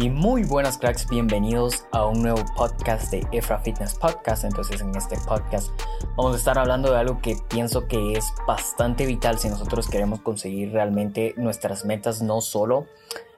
Y 0.00 0.10
muy 0.10 0.44
buenas 0.44 0.78
cracks, 0.78 1.08
bienvenidos 1.08 1.84
a 1.90 2.06
un 2.06 2.22
nuevo 2.22 2.44
podcast 2.56 3.10
de 3.10 3.26
Efra 3.32 3.58
Fitness 3.58 3.96
Podcast. 3.96 4.44
Entonces 4.44 4.80
en 4.80 4.94
este 4.94 5.16
podcast 5.26 5.72
vamos 6.14 6.36
a 6.36 6.38
estar 6.38 6.56
hablando 6.56 6.92
de 6.92 6.98
algo 6.98 7.20
que 7.20 7.36
pienso 7.48 7.88
que 7.88 8.12
es 8.12 8.32
bastante 8.46 9.06
vital 9.06 9.40
si 9.40 9.48
nosotros 9.48 9.88
queremos 9.88 10.20
conseguir 10.20 10.70
realmente 10.70 11.34
nuestras 11.36 11.84
metas, 11.84 12.22
no 12.22 12.40
solo 12.40 12.86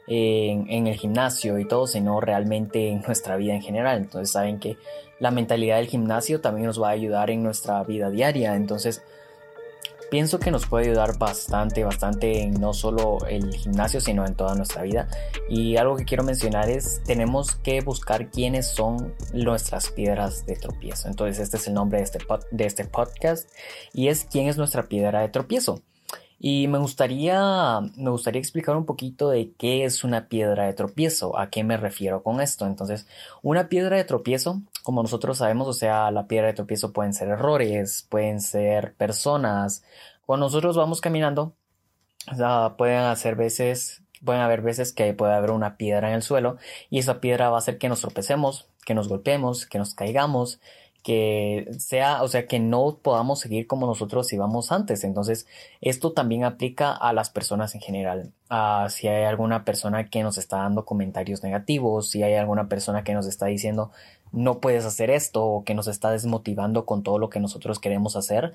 en, 0.06 0.70
en 0.70 0.86
el 0.86 0.96
gimnasio 0.96 1.58
y 1.58 1.66
todo, 1.66 1.86
sino 1.86 2.20
realmente 2.20 2.90
en 2.90 3.00
nuestra 3.06 3.36
vida 3.36 3.54
en 3.54 3.62
general. 3.62 3.96
Entonces 3.96 4.30
saben 4.30 4.60
que 4.60 4.76
la 5.18 5.30
mentalidad 5.30 5.78
del 5.78 5.86
gimnasio 5.86 6.42
también 6.42 6.66
nos 6.66 6.80
va 6.80 6.88
a 6.88 6.92
ayudar 6.92 7.30
en 7.30 7.42
nuestra 7.42 7.82
vida 7.84 8.10
diaria. 8.10 8.54
Entonces 8.54 9.02
pienso 10.10 10.38
que 10.38 10.50
nos 10.50 10.66
puede 10.66 10.86
ayudar 10.86 11.16
bastante, 11.18 11.84
bastante 11.84 12.42
en 12.42 12.60
no 12.60 12.72
solo 12.72 13.18
el 13.28 13.54
gimnasio, 13.54 14.00
sino 14.00 14.26
en 14.26 14.34
toda 14.34 14.54
nuestra 14.54 14.82
vida. 14.82 15.08
Y 15.48 15.76
algo 15.76 15.96
que 15.96 16.04
quiero 16.04 16.24
mencionar 16.24 16.68
es, 16.68 17.02
tenemos 17.04 17.54
que 17.54 17.80
buscar 17.80 18.30
quiénes 18.30 18.66
son 18.66 19.14
nuestras 19.32 19.90
piedras 19.90 20.44
de 20.46 20.56
tropiezo. 20.56 21.08
Entonces, 21.08 21.38
este 21.38 21.56
es 21.56 21.66
el 21.68 21.74
nombre 21.74 21.98
de 21.98 22.04
este, 22.04 22.18
de 22.50 22.66
este 22.66 22.84
podcast 22.84 23.48
y 23.92 24.08
es 24.08 24.26
quién 24.30 24.48
es 24.48 24.58
nuestra 24.58 24.88
piedra 24.88 25.20
de 25.20 25.28
tropiezo. 25.28 25.80
Y 26.42 26.68
me 26.68 26.78
gustaría, 26.78 27.80
me 27.96 28.08
gustaría 28.10 28.40
explicar 28.40 28.74
un 28.74 28.86
poquito 28.86 29.28
de 29.28 29.52
qué 29.58 29.84
es 29.84 30.04
una 30.04 30.26
piedra 30.28 30.64
de 30.64 30.72
tropiezo, 30.72 31.38
a 31.38 31.50
qué 31.50 31.64
me 31.64 31.76
refiero 31.76 32.22
con 32.22 32.40
esto. 32.40 32.66
Entonces, 32.66 33.06
una 33.42 33.68
piedra 33.68 33.98
de 33.98 34.04
tropiezo, 34.04 34.62
como 34.82 35.02
nosotros 35.02 35.38
sabemos, 35.38 35.68
o 35.68 35.72
sea, 35.72 36.10
la 36.10 36.26
piedra 36.26 36.48
de 36.48 36.54
tropiezo 36.54 36.92
pueden 36.92 37.12
ser 37.12 37.28
errores, 37.28 38.06
pueden 38.08 38.40
ser 38.40 38.94
personas. 38.94 39.84
Cuando 40.26 40.46
nosotros 40.46 40.76
vamos 40.76 41.00
caminando, 41.00 41.54
pueden 42.76 43.00
hacer 43.00 43.36
veces, 43.36 44.02
pueden 44.24 44.42
haber 44.42 44.62
veces 44.62 44.92
que 44.92 45.12
puede 45.14 45.34
haber 45.34 45.50
una 45.50 45.76
piedra 45.76 46.08
en 46.08 46.14
el 46.14 46.22
suelo 46.22 46.58
y 46.90 46.98
esa 46.98 47.20
piedra 47.20 47.50
va 47.50 47.56
a 47.56 47.58
hacer 47.58 47.78
que 47.78 47.88
nos 47.88 48.00
tropecemos, 48.00 48.68
que 48.84 48.94
nos 48.94 49.08
golpeemos, 49.08 49.66
que 49.66 49.78
nos 49.78 49.94
caigamos 49.94 50.60
que 51.02 51.66
sea, 51.78 52.22
o 52.22 52.28
sea, 52.28 52.46
que 52.46 52.58
no 52.58 52.98
podamos 53.02 53.40
seguir 53.40 53.66
como 53.66 53.86
nosotros 53.86 54.32
íbamos 54.32 54.70
antes. 54.70 55.04
Entonces, 55.04 55.46
esto 55.80 56.12
también 56.12 56.44
aplica 56.44 56.92
a 56.92 57.12
las 57.12 57.30
personas 57.30 57.74
en 57.74 57.80
general. 57.80 58.32
Uh, 58.50 58.88
si 58.90 59.08
hay 59.08 59.24
alguna 59.24 59.64
persona 59.64 60.10
que 60.10 60.22
nos 60.22 60.36
está 60.36 60.58
dando 60.58 60.84
comentarios 60.84 61.42
negativos, 61.42 62.10
si 62.10 62.22
hay 62.22 62.34
alguna 62.34 62.68
persona 62.68 63.02
que 63.04 63.14
nos 63.14 63.26
está 63.26 63.46
diciendo 63.46 63.92
no 64.32 64.60
puedes 64.60 64.84
hacer 64.84 65.10
esto 65.10 65.44
o 65.44 65.64
que 65.64 65.74
nos 65.74 65.88
está 65.88 66.10
desmotivando 66.10 66.86
con 66.86 67.02
todo 67.02 67.18
lo 67.18 67.30
que 67.30 67.40
nosotros 67.40 67.78
queremos 67.78 68.16
hacer, 68.16 68.54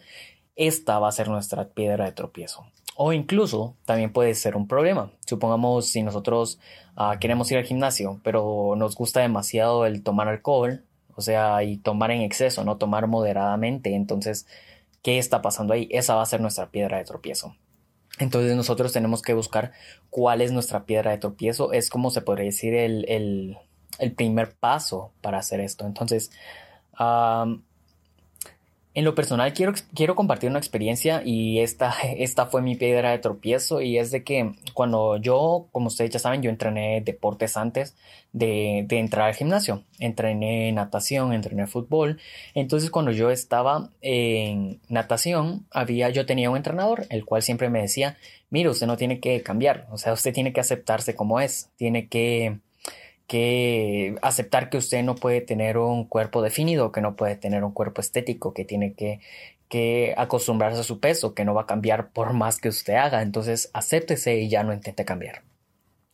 esta 0.56 1.00
va 1.00 1.10
a 1.10 1.12
ser 1.12 1.28
nuestra 1.28 1.70
piedra 1.70 2.06
de 2.06 2.12
tropiezo. 2.12 2.66
O 2.96 3.12
incluso 3.12 3.76
también 3.86 4.14
puede 4.14 4.34
ser 4.36 4.56
un 4.56 4.68
problema. 4.68 5.12
Supongamos 5.26 5.88
si 5.88 6.02
nosotros 6.02 6.60
uh, 6.98 7.20
queremos 7.20 7.52
ir 7.52 7.58
al 7.58 7.66
gimnasio, 7.66 8.22
pero 8.24 8.76
nos 8.78 8.96
gusta 8.96 9.20
demasiado 9.20 9.86
el 9.86 10.02
tomar 10.02 10.30
alcohol 10.30 10.84
o 11.16 11.22
sea, 11.22 11.64
y 11.64 11.78
tomar 11.78 12.12
en 12.12 12.22
exceso, 12.22 12.64
no 12.64 12.78
tomar 12.78 13.08
moderadamente. 13.08 13.96
Entonces, 13.96 14.48
¿qué 15.02 15.18
está 15.18 15.42
pasando 15.42 15.74
ahí? 15.74 15.88
Esa 15.92 16.16
va 16.16 16.22
a 16.22 16.28
ser 16.28 16.42
nuestra 16.42 16.70
piedra 16.70 16.98
de 16.98 17.06
tropiezo. 17.06 17.56
Entonces 18.20 18.56
nosotros 18.56 18.94
tenemos 18.94 19.22
que 19.22 19.34
buscar 19.34 19.72
cuál 20.10 20.42
es 20.42 20.52
nuestra 20.52 20.86
piedra 20.86 21.12
de 21.12 21.18
tropiezo. 21.18 21.72
Es 21.72 21.90
como 21.90 22.12
se 22.12 22.22
podría 22.22 22.46
decir 22.46 22.74
el, 22.74 23.06
el, 23.08 23.58
el 24.00 24.14
primer 24.14 24.56
paso 24.56 25.12
para 25.22 25.40
hacer 25.40 25.60
esto. 25.60 25.86
Entonces, 25.86 26.32
en 28.96 29.04
lo 29.04 29.14
personal 29.14 29.54
quiero, 29.54 29.74
quiero 29.94 30.16
compartir 30.16 30.50
una 30.50 30.60
experiencia 30.60 31.22
y 31.24 31.60
esta, 31.60 31.94
esta 32.18 32.46
fue 32.46 32.62
mi 32.62 32.76
piedra 32.76 33.12
de 33.12 33.20
tropiezo 33.20 33.82
y 33.82 33.98
es 33.98 34.10
de 34.12 34.24
que 34.24 34.54
cuando 34.74 35.18
yo, 35.18 35.68
como 35.74 35.88
ustedes 35.88 36.12
ya 36.12 36.20
saben, 36.20 36.42
yo 36.42 36.50
entrené 36.50 37.02
deportes 37.02 37.58
antes 37.58 37.96
de, 38.32 38.86
de 38.88 39.00
entrar 39.00 39.28
al 39.28 39.36
gimnasio. 39.36 39.84
Entrené 40.00 40.72
natación, 40.72 41.34
entrené 41.34 41.68
fútbol. 41.68 42.20
Entonces 42.54 42.90
cuando 42.90 43.12
yo 43.12 43.32
estaba 43.32 43.90
en 44.02 44.80
natación, 44.88 45.66
había, 45.72 46.10
yo 46.10 46.26
tenía 46.26 46.50
un 46.50 46.58
entrenador, 46.58 47.06
el 47.10 47.26
cual 47.26 47.42
siempre 47.42 47.70
me 47.70 47.82
decía, 47.82 48.18
mire, 48.50 48.70
usted 48.70 48.88
no 48.88 48.96
tiene 48.96 49.20
que 49.20 49.44
cambiar, 49.44 49.88
o 49.92 49.98
sea, 49.98 50.14
usted 50.14 50.34
tiene 50.34 50.54
que 50.54 50.62
aceptarse 50.62 51.16
como 51.16 51.42
es, 51.42 51.70
tiene 51.76 52.08
que 52.08 52.60
que 53.28 54.16
aceptar 54.22 54.70
que 54.70 54.78
usted 54.78 55.04
no 55.04 55.16
puede 55.16 55.42
tener 55.42 55.78
un 55.78 56.06
cuerpo 56.06 56.42
definido, 56.42 56.92
que 56.92 57.02
no 57.02 57.16
puede 57.16 57.36
tener 57.36 57.64
un 57.64 57.72
cuerpo 57.72 58.02
estético, 58.02 58.54
que 58.54 58.66
tiene 58.66 58.94
que, 58.94 59.20
que 59.70 60.14
acostumbrarse 60.18 60.80
a 60.82 60.84
su 60.84 61.00
peso, 61.00 61.34
que 61.34 61.46
no 61.46 61.54
va 61.54 61.64
a 61.64 61.68
cambiar 61.68 62.12
por 62.12 62.34
más 62.34 62.60
que 62.60 62.70
usted 62.70 62.96
haga. 62.96 63.22
Entonces, 63.22 63.70
acéptese 63.74 64.38
y 64.38 64.50
ya 64.50 64.64
no 64.64 64.74
intente 64.74 65.06
cambiar. 65.06 65.44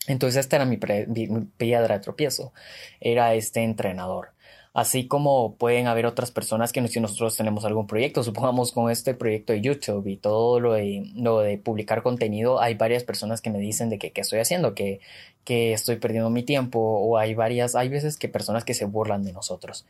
Entonces, 0.08 0.40
esta 0.40 0.56
era 0.58 0.66
mi, 0.66 0.80
mi 1.08 1.28
piedra 1.58 1.96
de 1.96 2.04
tropiezo, 2.04 2.54
era 3.00 3.34
este 3.36 3.62
entrenador. 3.62 4.34
Así 4.74 5.06
como 5.06 5.56
pueden 5.56 5.88
haber 5.88 6.06
otras 6.06 6.32
personas 6.32 6.72
que 6.72 6.88
si 6.88 7.02
nosotros 7.02 7.36
tenemos 7.36 7.66
algún 7.66 7.88
proyecto, 7.88 8.24
supongamos 8.24 8.72
con 8.72 8.90
este 8.90 9.14
proyecto 9.14 9.52
de 9.52 9.60
YouTube 9.60 10.08
y 10.08 10.16
todo 10.16 10.62
lo 10.62 10.74
de, 10.74 11.12
lo 11.16 11.40
de 11.40 11.58
publicar 11.58 12.04
contenido, 12.04 12.62
hay 12.62 12.76
varias 12.76 13.04
personas 13.04 13.42
que 13.42 13.50
me 13.50 13.60
dicen 13.60 13.90
de 13.90 14.00
que 14.00 14.12
qué 14.12 14.22
estoy 14.22 14.40
haciendo, 14.40 14.74
que, 14.74 15.02
que 15.44 15.74
estoy 15.74 15.98
perdiendo 15.98 16.30
mi 16.30 16.44
tiempo 16.44 16.80
o 16.80 17.18
hay 17.18 17.34
varias, 17.34 17.76
hay 17.76 17.90
veces 17.90 18.16
que 18.18 18.30
personas 18.30 18.64
que 18.64 18.74
se 18.74 18.86
burlan 18.86 19.24
de 19.24 19.34
nosotros 19.34 19.86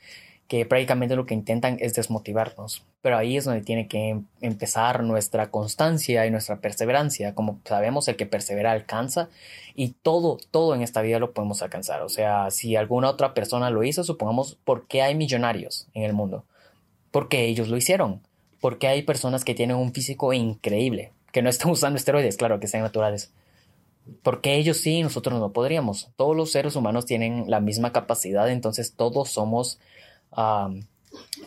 que 0.51 0.65
prácticamente 0.65 1.15
lo 1.15 1.25
que 1.25 1.33
intentan 1.33 1.77
es 1.79 1.93
desmotivarnos. 1.93 2.83
Pero 3.01 3.17
ahí 3.17 3.37
es 3.37 3.45
donde 3.45 3.61
tiene 3.61 3.87
que 3.87 4.09
em, 4.09 4.25
empezar 4.41 5.01
nuestra 5.01 5.49
constancia 5.49 6.25
y 6.25 6.29
nuestra 6.29 6.59
perseverancia. 6.59 7.33
Como 7.33 7.61
sabemos, 7.63 8.09
el 8.09 8.17
que 8.17 8.25
persevera 8.25 8.73
alcanza 8.73 9.29
y 9.75 9.95
todo, 10.03 10.39
todo 10.51 10.75
en 10.75 10.81
esta 10.81 11.01
vida 11.01 11.19
lo 11.19 11.31
podemos 11.31 11.61
alcanzar. 11.61 12.01
O 12.01 12.09
sea, 12.09 12.51
si 12.51 12.75
alguna 12.75 13.09
otra 13.09 13.33
persona 13.33 13.69
lo 13.69 13.81
hizo, 13.85 14.03
supongamos, 14.03 14.57
¿por 14.65 14.87
qué 14.87 15.01
hay 15.01 15.15
millonarios 15.15 15.87
en 15.93 16.03
el 16.03 16.11
mundo? 16.11 16.43
Porque 17.11 17.45
ellos 17.45 17.69
lo 17.69 17.77
hicieron. 17.77 18.19
Porque 18.59 18.89
hay 18.89 19.03
personas 19.03 19.45
que 19.45 19.55
tienen 19.55 19.77
un 19.77 19.93
físico 19.93 20.33
increíble, 20.33 21.13
que 21.31 21.41
no 21.41 21.49
están 21.49 21.71
usando 21.71 21.95
esteroides, 21.95 22.35
claro, 22.35 22.59
que 22.59 22.67
sean 22.67 22.83
naturales. 22.83 23.31
Porque 24.21 24.55
ellos 24.55 24.75
sí, 24.75 25.01
nosotros 25.01 25.39
no 25.39 25.53
podríamos. 25.53 26.09
Todos 26.17 26.35
los 26.35 26.51
seres 26.51 26.75
humanos 26.75 27.05
tienen 27.05 27.49
la 27.49 27.61
misma 27.61 27.93
capacidad, 27.93 28.49
entonces 28.49 28.95
todos 28.97 29.29
somos 29.29 29.79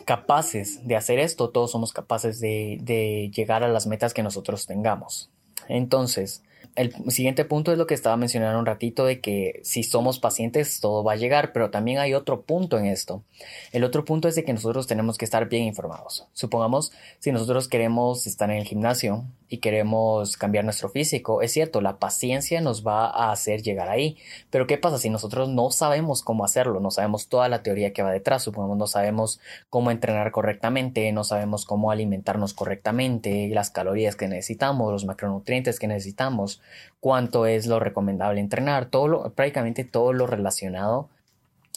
capaces 0.05 0.87
de 0.87 0.95
hacer 0.95 1.19
esto, 1.19 1.49
todos 1.49 1.71
somos 1.71 1.91
capaces 1.93 2.39
de, 2.39 2.77
de 2.81 3.31
llegar 3.35 3.63
a 3.63 3.67
las 3.67 3.87
metas 3.87 4.13
que 4.13 4.23
nosotros 4.23 4.65
tengamos. 4.65 5.29
Entonces, 5.67 6.43
el 6.75 6.93
siguiente 7.11 7.45
punto 7.45 7.71
es 7.71 7.77
lo 7.77 7.87
que 7.87 7.93
estaba 7.93 8.17
mencionando 8.17 8.59
un 8.59 8.65
ratito 8.65 9.05
de 9.05 9.19
que 9.19 9.61
si 9.63 9.83
somos 9.83 10.19
pacientes 10.19 10.79
todo 10.79 11.03
va 11.03 11.13
a 11.13 11.17
llegar, 11.17 11.53
pero 11.53 11.69
también 11.69 11.99
hay 11.99 12.13
otro 12.13 12.41
punto 12.41 12.77
en 12.77 12.85
esto. 12.85 13.23
El 13.71 13.83
otro 13.83 14.05
punto 14.05 14.27
es 14.27 14.35
de 14.35 14.43
que 14.43 14.53
nosotros 14.53 14.87
tenemos 14.87 15.17
que 15.17 15.25
estar 15.25 15.49
bien 15.49 15.63
informados. 15.63 16.27
Supongamos 16.33 16.91
si 17.19 17.31
nosotros 17.31 17.67
queremos 17.67 18.27
estar 18.27 18.49
en 18.49 18.57
el 18.57 18.65
gimnasio 18.65 19.25
y 19.47 19.57
queremos 19.57 20.37
cambiar 20.37 20.63
nuestro 20.63 20.89
físico, 20.89 21.41
es 21.41 21.51
cierto, 21.51 21.81
la 21.81 21.99
paciencia 21.99 22.61
nos 22.61 22.85
va 22.85 23.05
a 23.05 23.31
hacer 23.31 23.61
llegar 23.61 23.89
ahí, 23.89 24.17
pero 24.49 24.65
¿qué 24.65 24.77
pasa 24.77 24.97
si 24.97 25.09
nosotros 25.09 25.49
no 25.49 25.69
sabemos 25.71 26.23
cómo 26.23 26.43
hacerlo? 26.43 26.79
No 26.79 26.91
sabemos 26.91 27.27
toda 27.27 27.47
la 27.47 27.61
teoría 27.61 27.93
que 27.93 28.01
va 28.01 28.11
detrás, 28.11 28.43
supongamos 28.43 28.77
no 28.77 28.87
sabemos 28.87 29.39
cómo 29.69 29.91
entrenar 29.91 30.31
correctamente, 30.31 31.11
no 31.11 31.23
sabemos 31.23 31.65
cómo 31.65 31.91
alimentarnos 31.91 32.53
correctamente, 32.53 33.49
las 33.49 33.69
calorías 33.69 34.15
que 34.15 34.27
necesitamos, 34.27 34.91
los 34.91 35.05
macronutrientes 35.05 35.79
que 35.79 35.87
necesitamos, 35.87 36.54
cuánto 36.99 37.45
es 37.45 37.67
lo 37.67 37.79
recomendable 37.79 38.39
entrenar, 38.39 38.87
todo 38.87 39.31
prácticamente 39.33 39.83
todo 39.83 40.13
lo 40.13 40.27
relacionado 40.27 41.09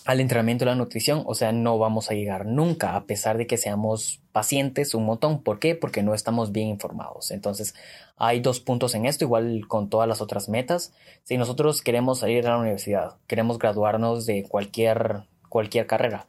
al 0.08 0.20
entrenamiento 0.20 0.64
de 0.64 0.70
la 0.70 0.74
nutrición, 0.74 1.22
o 1.26 1.34
sea, 1.34 1.52
no 1.52 1.78
vamos 1.78 2.10
a 2.10 2.14
llegar 2.14 2.46
nunca, 2.46 2.96
a 2.96 3.04
pesar 3.04 3.36
de 3.36 3.46
que 3.46 3.58
seamos 3.58 4.22
pacientes 4.32 4.94
un 4.94 5.04
montón. 5.04 5.42
¿Por 5.42 5.58
qué? 5.58 5.74
Porque 5.74 6.02
no 6.02 6.14
estamos 6.14 6.50
bien 6.50 6.68
informados. 6.68 7.30
Entonces, 7.30 7.74
hay 8.16 8.40
dos 8.40 8.58
puntos 8.58 8.94
en 8.94 9.04
esto, 9.04 9.26
igual 9.26 9.66
con 9.68 9.90
todas 9.90 10.08
las 10.08 10.22
otras 10.22 10.48
metas. 10.48 10.94
Si 11.24 11.36
nosotros 11.36 11.82
queremos 11.82 12.20
salir 12.20 12.46
a 12.46 12.52
la 12.52 12.58
universidad, 12.58 13.16
queremos 13.26 13.58
graduarnos 13.58 14.24
de 14.24 14.44
cualquier, 14.44 15.24
cualquier 15.50 15.86
carrera, 15.86 16.26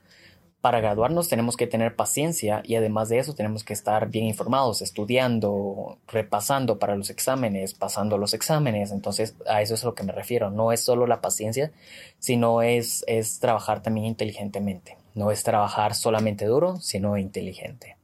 para 0.62 0.82
graduarnos 0.82 1.30
tenemos 1.30 1.56
que 1.56 1.68
tener 1.68 1.96
paciencia 1.96 2.62
y 2.66 2.76
además 2.76 3.08
de 3.08 3.20
eso 3.20 3.34
tenemos 3.34 3.64
que 3.64 3.74
estar 3.74 4.10
bien 4.10 4.26
informados, 4.26 4.82
estudiando, 4.82 5.98
repasando 6.08 6.80
para 6.80 6.96
los 6.96 7.10
exámenes, 7.10 7.74
pasando 7.74 8.18
los 8.18 8.34
exámenes. 8.34 8.92
Entonces 8.92 9.36
a 9.48 9.62
eso 9.62 9.76
es 9.76 9.84
a 9.84 9.88
lo 9.88 9.96
que 9.96 10.04
me 10.04 10.12
refiero. 10.12 10.52
No 10.52 10.74
es 10.74 10.82
solo 10.82 11.08
la 11.08 11.22
paciencia, 11.22 11.72
sino 12.20 12.62
es, 12.62 13.06
es 13.08 13.40
trabajar 13.40 13.82
también 13.82 14.06
inteligentemente. 14.06 14.98
No 15.16 15.32
es 15.32 15.44
trabajar 15.44 15.96
solamente 15.96 16.46
duro, 16.46 16.78
sino 16.82 17.18
inteligente. 17.18 17.96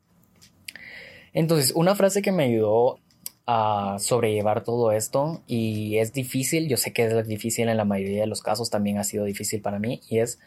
Entonces, 1.33 1.73
una 1.75 1.95
frase 1.95 2.21
que 2.21 2.31
me 2.31 2.45
ayudó 2.45 2.99
a 3.45 3.97
sobrellevar 3.99 4.63
todo 4.63 4.93
esto 4.93 5.43
y 5.45 5.97
es 5.97 6.13
difícil, 6.13 6.69
yo 6.69 6.77
sé 6.77 6.93
que 6.93 7.05
es 7.05 7.27
difícil 7.27 7.67
en 7.67 7.77
la 7.77 7.85
mayoría 7.85 8.21
de 8.21 8.27
los 8.27 8.41
casos, 8.41 8.69
también 8.69 8.97
ha 8.97 9.03
sido 9.03 9.25
difícil 9.25 9.61
para 9.61 9.77
mí 9.77 10.01
y 10.09 10.19
es 10.19 10.39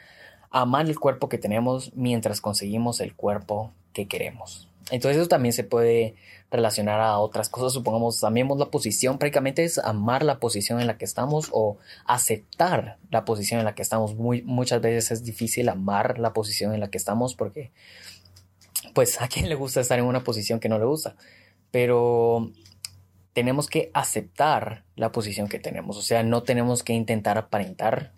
amar 0.50 0.86
el 0.86 0.98
cuerpo 0.98 1.28
que 1.28 1.38
tenemos 1.38 1.92
mientras 1.94 2.40
conseguimos 2.40 3.00
el 3.00 3.14
cuerpo 3.14 3.72
que 3.92 4.06
queremos. 4.06 4.68
Entonces 4.90 5.18
eso 5.18 5.28
también 5.28 5.52
se 5.52 5.64
puede 5.64 6.14
relacionar 6.50 7.00
a 7.00 7.18
otras 7.18 7.48
cosas. 7.48 7.72
Supongamos, 7.72 8.24
amemos 8.24 8.58
la 8.58 8.66
posición, 8.66 9.18
prácticamente 9.18 9.64
es 9.64 9.78
amar 9.78 10.22
la 10.22 10.38
posición 10.38 10.80
en 10.80 10.86
la 10.86 10.96
que 10.96 11.04
estamos 11.04 11.48
o 11.52 11.76
aceptar 12.06 12.98
la 13.10 13.24
posición 13.24 13.58
en 13.58 13.66
la 13.66 13.74
que 13.74 13.82
estamos. 13.82 14.14
Muy, 14.14 14.42
muchas 14.42 14.80
veces 14.80 15.10
es 15.10 15.24
difícil 15.24 15.68
amar 15.68 16.18
la 16.18 16.32
posición 16.32 16.72
en 16.72 16.80
la 16.80 16.88
que 16.88 16.98
estamos 16.98 17.34
porque, 17.34 17.70
pues, 18.94 19.20
a 19.20 19.28
quién 19.28 19.48
le 19.48 19.54
gusta 19.54 19.80
estar 19.80 19.98
en 19.98 20.06
una 20.06 20.24
posición 20.24 20.60
que 20.60 20.68
no 20.68 20.78
le 20.78 20.86
gusta. 20.86 21.16
Pero 21.70 22.50
tenemos 23.34 23.68
que 23.68 23.90
aceptar 23.92 24.84
la 24.96 25.12
posición 25.12 25.48
que 25.48 25.58
tenemos. 25.58 25.98
O 25.98 26.02
sea, 26.02 26.22
no 26.22 26.42
tenemos 26.42 26.82
que 26.82 26.94
intentar 26.94 27.36
aparentar 27.36 28.12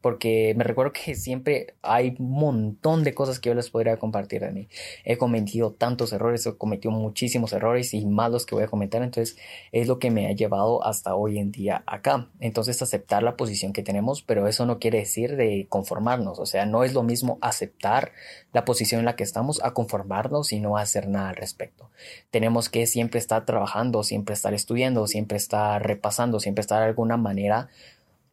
porque 0.00 0.54
me 0.56 0.64
recuerdo 0.64 0.92
que 0.92 1.14
siempre 1.14 1.74
hay 1.82 2.14
un 2.18 2.30
montón 2.30 3.04
de 3.04 3.14
cosas 3.14 3.40
que 3.40 3.48
yo 3.48 3.54
les 3.54 3.70
podría 3.70 3.98
compartir 3.98 4.42
de 4.42 4.52
mí. 4.52 4.68
He 5.04 5.16
cometido 5.16 5.72
tantos 5.72 6.12
errores, 6.12 6.46
he 6.46 6.56
cometido 6.56 6.92
muchísimos 6.92 7.52
errores 7.52 7.94
y 7.94 8.06
malos 8.06 8.46
que 8.46 8.54
voy 8.54 8.64
a 8.64 8.68
cometer, 8.68 9.02
entonces 9.02 9.36
es 9.72 9.88
lo 9.88 9.98
que 9.98 10.10
me 10.10 10.26
ha 10.28 10.32
llevado 10.32 10.84
hasta 10.84 11.14
hoy 11.14 11.38
en 11.38 11.50
día 11.50 11.82
acá. 11.86 12.28
Entonces 12.40 12.80
aceptar 12.82 13.22
la 13.22 13.36
posición 13.36 13.72
que 13.72 13.82
tenemos, 13.82 14.22
pero 14.22 14.46
eso 14.46 14.66
no 14.66 14.78
quiere 14.78 14.98
decir 14.98 15.36
de 15.36 15.66
conformarnos, 15.68 16.38
o 16.38 16.46
sea, 16.46 16.66
no 16.66 16.84
es 16.84 16.94
lo 16.94 17.02
mismo 17.02 17.38
aceptar 17.40 18.12
la 18.52 18.64
posición 18.64 19.00
en 19.00 19.06
la 19.06 19.16
que 19.16 19.24
estamos 19.24 19.62
a 19.62 19.72
conformarnos 19.72 20.52
y 20.52 20.60
no 20.60 20.76
hacer 20.76 21.08
nada 21.08 21.30
al 21.30 21.36
respecto. 21.36 21.90
Tenemos 22.30 22.68
que 22.68 22.86
siempre 22.86 23.18
estar 23.18 23.44
trabajando, 23.44 24.02
siempre 24.02 24.34
estar 24.34 24.54
estudiando, 24.54 25.06
siempre 25.06 25.36
estar 25.36 25.84
repasando, 25.86 26.40
siempre 26.40 26.60
estar 26.60 26.80
de 26.80 26.86
alguna 26.86 27.16
manera 27.16 27.68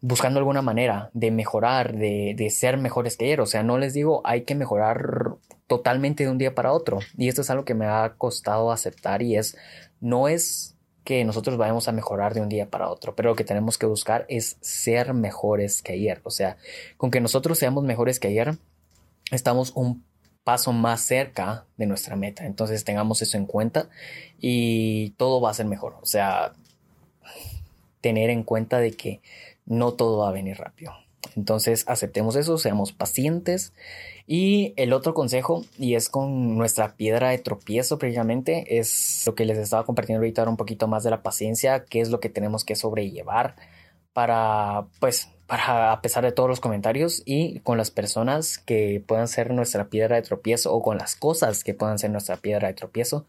buscando 0.04 0.38
alguna 0.38 0.62
manera 0.62 1.10
de 1.14 1.32
mejorar, 1.32 1.96
de, 1.96 2.34
de, 2.36 2.50
ser 2.50 2.78
mejores 2.78 3.16
que 3.16 3.24
ayer. 3.24 3.40
O 3.40 3.46
sea, 3.46 3.64
no 3.64 3.78
les 3.78 3.94
digo 3.94 4.22
hay 4.26 4.42
que 4.42 4.54
mejorar 4.54 5.38
totalmente 5.68 6.26
de 6.26 6.30
un 6.30 6.38
día 6.38 6.54
para 6.54 6.74
otro. 6.74 7.00
Y 7.18 7.30
esto 7.30 7.40
es 7.40 7.50
algo 7.50 7.64
que 7.64 7.74
me 7.74 7.86
ha 7.86 8.16
costado 8.18 8.74
aceptar 8.74 9.22
y 9.22 9.38
es, 9.38 9.56
no 10.02 10.28
es 10.28 10.76
que 11.06 11.24
nosotros 11.24 11.58
vayamos 11.58 11.88
a 11.88 11.94
mejorar 11.94 12.34
de 12.34 12.42
un 12.42 12.50
día 12.50 12.70
para 12.70 12.90
otro, 12.90 13.16
pero 13.16 13.30
lo 13.30 13.36
que 13.36 13.46
tenemos 13.46 13.78
que 13.78 13.86
buscar 13.86 14.26
es 14.28 14.58
ser 14.60 15.14
mejores 15.14 15.82
que 15.82 15.94
ayer. 15.94 16.20
O 16.26 16.32
sea, 16.32 16.58
con 16.98 17.10
que 17.10 17.22
nosotros 17.22 17.58
seamos 17.58 17.86
mejores 17.86 18.20
que 18.20 18.28
ayer, 18.28 18.58
estamos 19.32 19.72
un 19.74 20.04
paso 20.44 20.74
más 20.74 21.00
cerca 21.00 21.66
de 21.78 21.86
nuestra 21.86 22.18
meta. 22.18 22.46
Entonces 22.46 22.84
tengamos 22.84 23.22
eso 23.22 23.38
en 23.38 23.46
cuenta 23.46 23.88
y 24.38 25.12
todo 25.12 25.40
va 25.40 25.50
a 25.50 25.54
ser 25.54 25.66
mejor. 25.66 25.96
O 26.02 26.06
sea, 26.06 26.52
tener 28.02 28.30
en 28.30 28.44
cuenta 28.44 28.80
de 28.80 28.92
que 28.92 29.22
no 29.66 29.94
todo 29.94 30.20
va 30.20 30.30
a 30.30 30.34
venir 30.34 30.58
rápido. 30.58 30.94
Entonces 31.36 31.86
aceptemos 31.88 32.36
eso, 32.36 32.58
seamos 32.58 32.92
pacientes. 32.92 33.74
Y 34.28 34.74
el 34.78 34.94
otro 34.94 35.14
consejo, 35.14 35.66
y 35.78 35.96
es 35.96 36.10
con 36.10 36.58
nuestra 36.58 36.96
piedra 36.96 37.30
de 37.30 37.40
tropiezo 37.40 37.98
precisamente, 37.98 38.80
es 38.80 39.24
lo 39.26 39.36
que 39.36 39.46
les 39.46 39.58
estaba 39.58 39.86
compartiendo 39.86 40.20
ahorita 40.20 40.48
un 40.48 40.58
poquito 40.58 40.88
más 40.88 41.04
de 41.04 41.10
la 41.10 41.24
paciencia, 41.24 41.86
qué 41.86 42.02
es 42.02 42.10
lo 42.10 42.20
que 42.20 42.30
tenemos 42.30 42.64
que 42.64 42.76
sobrellevar 42.76 43.56
para, 44.14 44.86
pues, 45.00 45.30
para, 45.48 45.92
a 45.92 46.02
pesar 46.02 46.24
de 46.24 46.32
todos 46.32 46.50
los 46.50 46.60
comentarios 46.60 47.22
y 47.26 47.60
con 47.60 47.78
las 47.78 47.92
personas 47.92 48.60
que 48.60 49.04
puedan 49.06 49.28
ser 49.28 49.52
nuestra 49.52 49.90
piedra 49.90 50.16
de 50.16 50.22
tropiezo 50.22 50.74
o 50.74 50.82
con 50.82 50.98
las 50.98 51.16
cosas 51.16 51.64
que 51.64 51.74
puedan 51.74 52.00
ser 52.00 52.12
nuestra 52.12 52.38
piedra 52.38 52.68
de 52.68 52.76
tropiezo, 52.76 53.26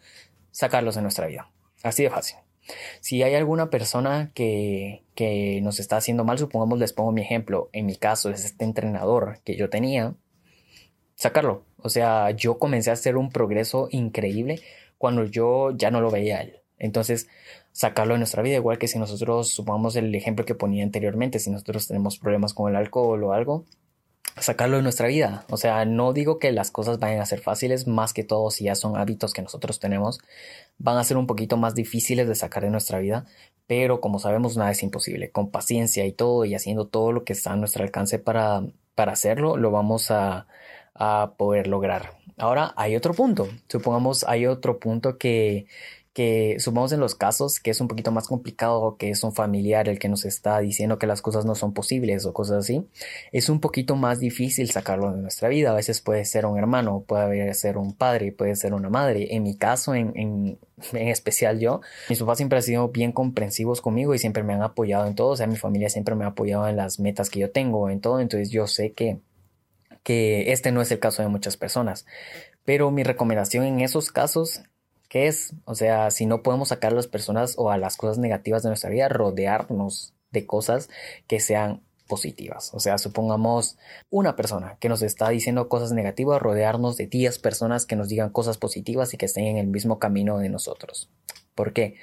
sacarlos 0.52 0.94
de 0.94 1.02
nuestra 1.02 1.26
vida. 1.26 1.50
Así 1.82 2.02
de 2.02 2.10
fácil. 2.10 2.43
Si 3.00 3.22
hay 3.22 3.34
alguna 3.34 3.70
persona 3.70 4.30
que, 4.34 5.04
que 5.14 5.60
nos 5.62 5.80
está 5.80 5.96
haciendo 5.96 6.24
mal, 6.24 6.38
supongamos 6.38 6.78
les 6.78 6.92
pongo 6.92 7.12
mi 7.12 7.22
ejemplo, 7.22 7.68
en 7.72 7.86
mi 7.86 7.96
caso 7.96 8.30
es 8.30 8.44
este 8.44 8.64
entrenador 8.64 9.40
que 9.44 9.56
yo 9.56 9.70
tenía, 9.70 10.14
sacarlo. 11.14 11.64
O 11.78 11.88
sea, 11.88 12.30
yo 12.30 12.58
comencé 12.58 12.90
a 12.90 12.94
hacer 12.94 13.16
un 13.16 13.30
progreso 13.30 13.88
increíble 13.90 14.60
cuando 14.98 15.24
yo 15.24 15.70
ya 15.76 15.90
no 15.90 16.00
lo 16.00 16.10
veía 16.10 16.38
a 16.38 16.42
él. 16.42 16.60
Entonces, 16.78 17.28
sacarlo 17.72 18.14
de 18.14 18.18
nuestra 18.18 18.42
vida, 18.42 18.56
igual 18.56 18.78
que 18.78 18.88
si 18.88 18.98
nosotros, 18.98 19.48
supongamos 19.48 19.96
el 19.96 20.14
ejemplo 20.14 20.44
que 20.44 20.54
ponía 20.54 20.84
anteriormente, 20.84 21.38
si 21.38 21.50
nosotros 21.50 21.86
tenemos 21.86 22.18
problemas 22.18 22.54
con 22.54 22.70
el 22.70 22.76
alcohol 22.76 23.22
o 23.24 23.32
algo, 23.32 23.64
sacarlo 24.38 24.76
de 24.76 24.82
nuestra 24.82 25.08
vida. 25.08 25.44
O 25.50 25.56
sea, 25.56 25.84
no 25.84 26.12
digo 26.12 26.38
que 26.38 26.52
las 26.52 26.70
cosas 26.70 26.98
vayan 26.98 27.20
a 27.20 27.26
ser 27.26 27.40
fáciles, 27.40 27.86
más 27.86 28.12
que 28.12 28.24
todo 28.24 28.50
si 28.50 28.64
ya 28.64 28.74
son 28.74 28.96
hábitos 28.96 29.32
que 29.32 29.42
nosotros 29.42 29.78
tenemos, 29.80 30.20
van 30.78 30.96
a 30.96 31.04
ser 31.04 31.16
un 31.16 31.26
poquito 31.26 31.56
más 31.56 31.74
difíciles 31.74 32.28
de 32.28 32.34
sacar 32.34 32.64
de 32.64 32.70
nuestra 32.70 32.98
vida, 32.98 33.26
pero 33.66 34.00
como 34.00 34.18
sabemos 34.18 34.56
nada 34.56 34.70
es 34.70 34.82
imposible. 34.82 35.30
Con 35.30 35.50
paciencia 35.50 36.04
y 36.06 36.12
todo 36.12 36.44
y 36.44 36.54
haciendo 36.54 36.86
todo 36.86 37.12
lo 37.12 37.24
que 37.24 37.32
está 37.32 37.52
a 37.52 37.56
nuestro 37.56 37.84
alcance 37.84 38.18
para, 38.18 38.62
para 38.94 39.12
hacerlo, 39.12 39.56
lo 39.56 39.70
vamos 39.70 40.10
a, 40.10 40.46
a 40.94 41.34
poder 41.36 41.66
lograr. 41.66 42.18
Ahora 42.36 42.74
hay 42.76 42.96
otro 42.96 43.14
punto. 43.14 43.48
Supongamos 43.68 44.24
hay 44.24 44.46
otro 44.46 44.78
punto 44.78 45.18
que, 45.18 45.66
que 46.14 46.56
supongamos 46.60 46.92
en 46.92 47.00
los 47.00 47.16
casos 47.16 47.58
que 47.58 47.72
es 47.72 47.80
un 47.80 47.88
poquito 47.88 48.12
más 48.12 48.28
complicado, 48.28 48.96
que 48.96 49.10
es 49.10 49.24
un 49.24 49.34
familiar 49.34 49.88
el 49.88 49.98
que 49.98 50.08
nos 50.08 50.24
está 50.24 50.60
diciendo 50.60 50.96
que 50.96 51.08
las 51.08 51.20
cosas 51.20 51.44
no 51.44 51.56
son 51.56 51.74
posibles 51.74 52.24
o 52.24 52.32
cosas 52.32 52.58
así, 52.58 52.86
es 53.32 53.48
un 53.48 53.58
poquito 53.58 53.96
más 53.96 54.20
difícil 54.20 54.70
sacarlo 54.70 55.12
de 55.12 55.20
nuestra 55.20 55.48
vida. 55.48 55.72
A 55.72 55.74
veces 55.74 56.00
puede 56.00 56.24
ser 56.24 56.46
un 56.46 56.56
hermano, 56.56 57.02
puede 57.06 57.52
ser 57.54 57.76
un 57.76 57.94
padre, 57.94 58.30
puede 58.30 58.54
ser 58.54 58.74
una 58.74 58.88
madre. 58.88 59.34
En 59.34 59.42
mi 59.42 59.56
caso, 59.56 59.92
en, 59.94 60.12
en, 60.14 60.58
en 60.92 61.08
especial 61.08 61.58
yo, 61.58 61.80
mis 62.08 62.20
papás 62.20 62.38
siempre 62.38 62.58
han 62.58 62.62
sido 62.62 62.88
bien 62.90 63.10
comprensivos 63.10 63.80
conmigo 63.80 64.14
y 64.14 64.20
siempre 64.20 64.44
me 64.44 64.54
han 64.54 64.62
apoyado 64.62 65.06
en 65.08 65.16
todo. 65.16 65.30
O 65.30 65.36
sea, 65.36 65.48
mi 65.48 65.56
familia 65.56 65.90
siempre 65.90 66.14
me 66.14 66.24
ha 66.24 66.28
apoyado 66.28 66.68
en 66.68 66.76
las 66.76 67.00
metas 67.00 67.28
que 67.28 67.40
yo 67.40 67.50
tengo, 67.50 67.90
en 67.90 68.00
todo. 68.00 68.20
Entonces 68.20 68.50
yo 68.50 68.68
sé 68.68 68.92
que 68.92 69.18
que 70.04 70.52
este 70.52 70.70
no 70.70 70.82
es 70.82 70.92
el 70.92 71.00
caso 71.00 71.22
de 71.22 71.28
muchas 71.28 71.56
personas. 71.56 72.06
Pero 72.64 72.90
mi 72.92 73.02
recomendación 73.02 73.64
en 73.64 73.80
esos 73.80 74.12
casos 74.12 74.62
¿Qué 75.08 75.26
es? 75.26 75.54
O 75.64 75.74
sea, 75.74 76.10
si 76.10 76.26
no 76.26 76.42
podemos 76.42 76.68
sacar 76.68 76.92
a 76.92 76.96
las 76.96 77.06
personas 77.06 77.54
o 77.56 77.70
a 77.70 77.78
las 77.78 77.96
cosas 77.96 78.18
negativas 78.18 78.62
de 78.62 78.70
nuestra 78.70 78.90
vida, 78.90 79.08
rodearnos 79.08 80.14
de 80.30 80.46
cosas 80.46 80.88
que 81.26 81.40
sean 81.40 81.82
positivas. 82.06 82.72
O 82.74 82.80
sea, 82.80 82.98
supongamos 82.98 83.76
una 84.10 84.36
persona 84.36 84.76
que 84.80 84.88
nos 84.88 85.02
está 85.02 85.30
diciendo 85.30 85.68
cosas 85.68 85.92
negativas, 85.92 86.40
rodearnos 86.40 86.96
de 86.96 87.06
10 87.06 87.38
personas 87.38 87.86
que 87.86 87.96
nos 87.96 88.08
digan 88.08 88.30
cosas 88.30 88.58
positivas 88.58 89.14
y 89.14 89.16
que 89.16 89.26
estén 89.26 89.46
en 89.46 89.56
el 89.56 89.66
mismo 89.66 89.98
camino 89.98 90.38
de 90.38 90.48
nosotros. 90.48 91.08
¿Por 91.54 91.72
qué? 91.72 91.94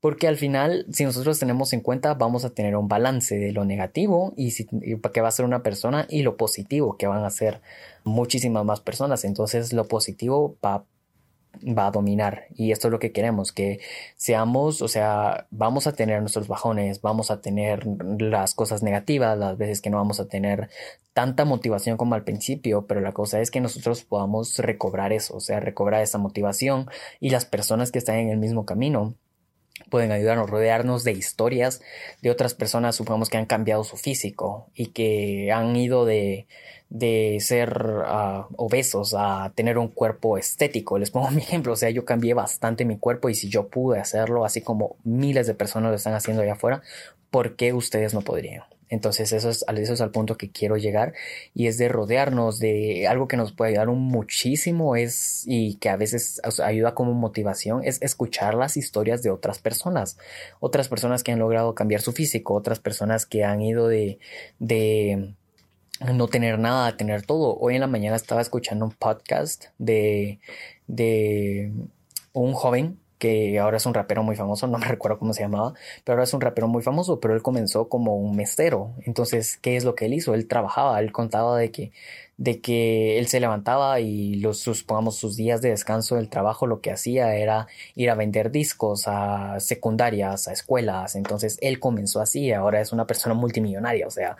Porque 0.00 0.28
al 0.28 0.36
final, 0.36 0.86
si 0.92 1.04
nosotros 1.04 1.40
tenemos 1.40 1.72
en 1.72 1.80
cuenta, 1.80 2.14
vamos 2.14 2.44
a 2.44 2.50
tener 2.50 2.76
un 2.76 2.86
balance 2.88 3.36
de 3.36 3.52
lo 3.52 3.64
negativo 3.64 4.32
y, 4.36 4.52
si, 4.52 4.66
que 4.66 5.20
va 5.20 5.28
a 5.28 5.32
ser 5.32 5.44
una 5.44 5.62
persona 5.62 6.06
y 6.08 6.22
lo 6.22 6.36
positivo 6.36 6.96
que 6.96 7.08
van 7.08 7.24
a 7.24 7.30
ser 7.30 7.60
muchísimas 8.04 8.64
más 8.64 8.80
personas. 8.80 9.24
Entonces, 9.24 9.72
lo 9.72 9.88
positivo 9.88 10.56
va 10.64 10.84
va 11.66 11.86
a 11.86 11.90
dominar. 11.90 12.44
Y 12.54 12.72
esto 12.72 12.88
es 12.88 12.92
lo 12.92 12.98
que 12.98 13.12
queremos 13.12 13.52
que 13.52 13.80
seamos 14.16 14.82
o 14.82 14.88
sea 14.88 15.46
vamos 15.50 15.86
a 15.86 15.92
tener 15.92 16.20
nuestros 16.20 16.48
bajones 16.48 17.00
vamos 17.00 17.30
a 17.30 17.40
tener 17.40 17.86
las 18.20 18.54
cosas 18.54 18.82
negativas 18.82 19.38
las 19.38 19.58
veces 19.58 19.80
que 19.80 19.90
no 19.90 19.96
vamos 19.96 20.20
a 20.20 20.28
tener 20.28 20.68
tanta 21.12 21.44
motivación 21.44 21.96
como 21.96 22.14
al 22.14 22.24
principio 22.24 22.86
pero 22.86 23.00
la 23.00 23.12
cosa 23.12 23.40
es 23.40 23.50
que 23.50 23.60
nosotros 23.60 24.04
podamos 24.04 24.56
recobrar 24.58 25.12
eso 25.12 25.36
o 25.36 25.40
sea 25.40 25.60
recobrar 25.60 26.02
esa 26.02 26.18
motivación 26.18 26.88
y 27.20 27.30
las 27.30 27.44
personas 27.44 27.90
que 27.90 27.98
están 27.98 28.16
en 28.16 28.30
el 28.30 28.38
mismo 28.38 28.64
camino 28.64 29.14
pueden 29.90 30.12
ayudarnos, 30.12 30.50
rodearnos 30.50 31.04
de 31.04 31.12
historias 31.12 31.80
de 32.22 32.30
otras 32.30 32.54
personas, 32.54 32.96
supongamos 32.96 33.30
que 33.30 33.38
han 33.38 33.46
cambiado 33.46 33.84
su 33.84 33.96
físico 33.96 34.68
y 34.74 34.86
que 34.86 35.50
han 35.52 35.74
ido 35.76 36.04
de, 36.04 36.46
de 36.90 37.38
ser 37.40 37.70
uh, 38.06 38.46
obesos 38.56 39.14
a 39.16 39.52
tener 39.54 39.78
un 39.78 39.88
cuerpo 39.88 40.38
estético. 40.38 40.98
Les 40.98 41.10
pongo 41.10 41.30
mi 41.32 41.42
ejemplo, 41.42 41.72
o 41.72 41.76
sea, 41.76 41.90
yo 41.90 42.04
cambié 42.04 42.34
bastante 42.34 42.84
mi 42.84 42.98
cuerpo 42.98 43.28
y 43.28 43.34
si 43.34 43.48
yo 43.48 43.68
pude 43.68 43.98
hacerlo, 43.98 44.44
así 44.44 44.60
como 44.60 44.96
miles 45.04 45.46
de 45.46 45.54
personas 45.54 45.90
lo 45.90 45.96
están 45.96 46.14
haciendo 46.14 46.42
allá 46.42 46.54
afuera, 46.54 46.82
¿por 47.30 47.56
qué 47.56 47.72
ustedes 47.72 48.14
no 48.14 48.22
podrían? 48.22 48.62
Entonces 48.88 49.32
eso 49.32 49.50
es, 49.50 49.64
eso 49.68 49.92
es 49.92 50.00
al 50.00 50.10
punto 50.10 50.36
que 50.36 50.50
quiero 50.50 50.76
llegar 50.76 51.14
y 51.54 51.66
es 51.66 51.78
de 51.78 51.88
rodearnos 51.88 52.58
de 52.58 53.06
algo 53.06 53.28
que 53.28 53.36
nos 53.36 53.52
puede 53.52 53.70
ayudar 53.72 53.88
un 53.88 54.02
muchísimo 54.02 54.96
es 54.96 55.44
y 55.46 55.74
que 55.76 55.88
a 55.90 55.96
veces 55.96 56.40
ayuda 56.62 56.94
como 56.94 57.12
motivación 57.12 57.82
es 57.84 58.00
escuchar 58.02 58.54
las 58.54 58.76
historias 58.76 59.22
de 59.22 59.30
otras 59.30 59.58
personas, 59.58 60.18
otras 60.60 60.88
personas 60.88 61.22
que 61.22 61.32
han 61.32 61.38
logrado 61.38 61.74
cambiar 61.74 62.00
su 62.00 62.12
físico, 62.12 62.54
otras 62.54 62.80
personas 62.80 63.26
que 63.26 63.44
han 63.44 63.60
ido 63.60 63.88
de, 63.88 64.18
de 64.58 65.34
no 66.14 66.28
tener 66.28 66.58
nada, 66.58 66.96
tener 66.96 67.22
todo. 67.22 67.58
Hoy 67.58 67.74
en 67.74 67.80
la 67.80 67.86
mañana 67.86 68.16
estaba 68.16 68.40
escuchando 68.40 68.84
un 68.84 68.92
podcast 68.92 69.66
de, 69.78 70.38
de 70.86 71.72
un 72.32 72.52
joven 72.52 72.98
que 73.18 73.58
ahora 73.58 73.76
es 73.76 73.86
un 73.86 73.94
rapero 73.94 74.22
muy 74.22 74.36
famoso, 74.36 74.66
no 74.66 74.78
me 74.78 74.86
recuerdo 74.88 75.18
cómo 75.18 75.32
se 75.32 75.42
llamaba, 75.42 75.74
pero 76.04 76.14
ahora 76.14 76.24
es 76.24 76.34
un 76.34 76.40
rapero 76.40 76.68
muy 76.68 76.82
famoso, 76.82 77.20
pero 77.20 77.34
él 77.34 77.42
comenzó 77.42 77.88
como 77.88 78.16
un 78.16 78.36
mesero. 78.36 78.94
Entonces, 79.04 79.58
¿qué 79.58 79.76
es 79.76 79.84
lo 79.84 79.94
que 79.94 80.06
él 80.06 80.14
hizo? 80.14 80.34
Él 80.34 80.46
trabajaba, 80.46 80.98
él 81.00 81.12
contaba 81.12 81.58
de 81.58 81.70
que, 81.70 81.92
de 82.36 82.60
que 82.60 83.18
él 83.18 83.26
se 83.28 83.40
levantaba 83.40 84.00
y 84.00 84.36
los, 84.36 84.60
sus, 84.60 84.84
pongamos, 84.84 85.16
sus 85.16 85.36
días 85.36 85.60
de 85.60 85.70
descanso 85.70 86.16
del 86.16 86.28
trabajo, 86.28 86.66
lo 86.66 86.80
que 86.80 86.92
hacía 86.92 87.34
era 87.34 87.66
ir 87.94 88.10
a 88.10 88.14
vender 88.14 88.50
discos 88.50 89.04
a 89.06 89.58
secundarias, 89.60 90.48
a 90.48 90.52
escuelas. 90.52 91.16
Entonces, 91.16 91.58
él 91.60 91.80
comenzó 91.80 92.20
así, 92.20 92.52
ahora 92.52 92.80
es 92.80 92.92
una 92.92 93.06
persona 93.06 93.34
multimillonaria, 93.34 94.06
o 94.06 94.10
sea, 94.10 94.36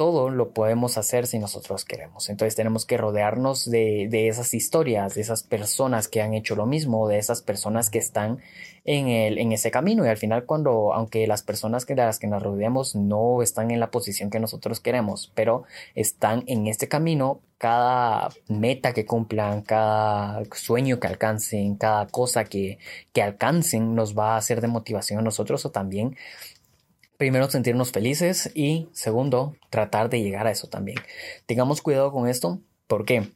todo 0.00 0.30
lo 0.30 0.54
podemos 0.54 0.96
hacer 0.96 1.26
si 1.26 1.38
nosotros 1.38 1.84
queremos. 1.84 2.30
Entonces 2.30 2.56
tenemos 2.56 2.86
que 2.86 2.96
rodearnos 2.96 3.70
de, 3.70 4.08
esas 4.28 4.54
historias, 4.54 5.14
de 5.14 5.20
esas 5.20 5.42
personas 5.42 6.08
que 6.08 6.22
han 6.22 6.32
hecho 6.32 6.56
lo 6.56 6.64
mismo, 6.64 7.06
de 7.06 7.18
esas 7.18 7.42
personas 7.42 7.90
que 7.90 7.98
están 7.98 8.38
en, 8.86 9.52
ese 9.52 9.70
camino. 9.70 10.06
Y 10.06 10.08
al 10.08 10.16
final 10.16 10.46
cuando, 10.46 10.94
aunque 10.94 11.26
las 11.26 11.42
personas 11.42 11.84
que, 11.84 11.94
de 11.94 12.00
las 12.00 12.18
que 12.18 12.28
nos 12.28 12.42
rodeamos 12.42 12.96
no 12.96 13.42
están 13.42 13.70
en 13.70 13.78
la 13.78 13.90
posición 13.90 14.30
que 14.30 14.40
nosotros 14.40 14.80
queremos, 14.80 15.32
pero 15.34 15.64
están 15.94 16.44
en 16.46 16.66
este 16.66 16.88
camino, 16.88 17.42
cada 17.58 18.30
meta 18.48 18.94
que 18.94 19.04
cumplan, 19.04 19.60
cada 19.60 20.42
sueño 20.54 20.98
que 20.98 21.08
alcancen, 21.08 21.74
cada 21.74 22.06
cosa 22.06 22.44
que, 22.44 22.78
que 23.12 23.20
alcancen 23.20 23.94
nos 23.94 24.18
va 24.18 24.32
a 24.32 24.38
hacer 24.38 24.62
de 24.62 24.68
motivación 24.68 25.18
a 25.18 25.22
nosotros 25.22 25.66
o 25.66 25.70
también 25.70 26.16
primero 27.20 27.50
sentirnos 27.50 27.92
felices 27.92 28.50
y 28.54 28.88
segundo, 28.92 29.54
tratar 29.68 30.08
de 30.08 30.22
llegar 30.22 30.46
a 30.46 30.52
eso 30.52 30.68
también. 30.68 30.96
Tengamos 31.44 31.82
cuidado 31.82 32.12
con 32.12 32.26
esto. 32.26 32.62
¿Por 32.86 33.04
qué? 33.04 33.28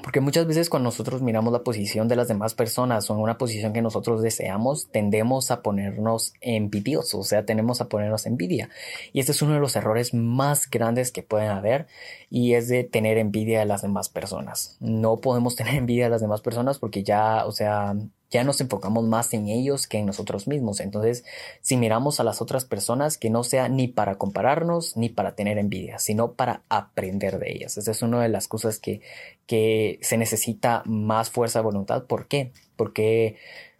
Porque 0.00 0.20
muchas 0.20 0.46
veces 0.46 0.70
cuando 0.70 0.90
nosotros 0.90 1.22
miramos 1.22 1.52
la 1.52 1.64
posición 1.64 2.06
de 2.06 2.14
las 2.14 2.28
demás 2.28 2.54
personas 2.54 3.10
o 3.10 3.14
en 3.14 3.20
una 3.20 3.36
posición 3.36 3.72
que 3.72 3.82
nosotros 3.82 4.22
deseamos, 4.22 4.92
tendemos 4.92 5.50
a 5.50 5.60
ponernos 5.60 6.34
envidiosos, 6.40 7.14
o 7.18 7.24
sea, 7.24 7.44
tenemos 7.44 7.80
a 7.80 7.88
ponernos 7.88 8.26
envidia. 8.26 8.70
Y 9.12 9.18
este 9.18 9.32
es 9.32 9.42
uno 9.42 9.54
de 9.54 9.60
los 9.60 9.74
errores 9.74 10.14
más 10.14 10.70
grandes 10.70 11.10
que 11.10 11.24
pueden 11.24 11.48
haber 11.48 11.88
y 12.30 12.54
es 12.54 12.68
de 12.68 12.84
tener 12.84 13.18
envidia 13.18 13.58
de 13.58 13.64
las 13.64 13.82
demás 13.82 14.08
personas. 14.08 14.76
No 14.78 15.16
podemos 15.16 15.56
tener 15.56 15.74
envidia 15.74 16.04
de 16.04 16.10
las 16.10 16.20
demás 16.20 16.42
personas 16.42 16.78
porque 16.78 17.02
ya, 17.02 17.44
o 17.44 17.50
sea, 17.50 17.96
ya 18.30 18.44
nos 18.44 18.60
enfocamos 18.60 19.04
más 19.04 19.32
en 19.34 19.48
ellos 19.48 19.86
que 19.86 19.98
en 19.98 20.06
nosotros 20.06 20.48
mismos. 20.48 20.80
Entonces, 20.80 21.24
si 21.60 21.76
miramos 21.76 22.18
a 22.20 22.24
las 22.24 22.42
otras 22.42 22.64
personas, 22.64 23.18
que 23.18 23.30
no 23.30 23.44
sea 23.44 23.68
ni 23.68 23.88
para 23.88 24.16
compararnos 24.16 24.96
ni 24.96 25.08
para 25.08 25.34
tener 25.34 25.58
envidia, 25.58 25.98
sino 25.98 26.32
para 26.32 26.62
aprender 26.68 27.38
de 27.38 27.52
ellas. 27.52 27.76
Esa 27.78 27.90
es 27.90 28.02
una 28.02 28.22
de 28.22 28.28
las 28.28 28.48
cosas 28.48 28.78
que, 28.78 29.00
que 29.46 29.98
se 30.02 30.18
necesita 30.18 30.82
más 30.86 31.30
fuerza 31.30 31.60
de 31.60 31.64
voluntad. 31.64 32.04
¿Por 32.04 32.26
qué? 32.26 32.52
Porque 32.76 33.36